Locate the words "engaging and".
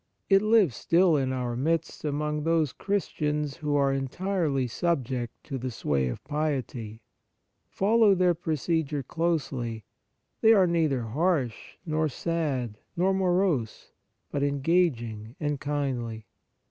14.41-15.59